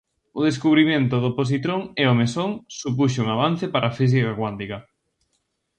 O 0.39 0.41
descubrimento 0.49 1.15
do 1.23 1.31
positrón 1.39 1.81
e 2.01 2.03
o 2.11 2.17
mesón 2.21 2.49
supuxo 2.79 3.19
un 3.23 3.29
avance 3.35 3.65
para 3.73 3.87
a 3.89 3.95
física 3.99 4.31
cuántica. 4.39 4.77